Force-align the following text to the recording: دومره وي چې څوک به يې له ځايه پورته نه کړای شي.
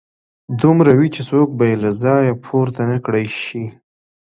دومره 0.61 0.91
وي 0.99 1.07
چې 1.15 1.21
څوک 1.29 1.47
به 1.57 1.63
يې 1.71 1.75
له 1.83 1.91
ځايه 2.03 2.33
پورته 2.45 2.81
نه 2.91 2.97
کړای 3.05 3.27
شي. 3.43 3.65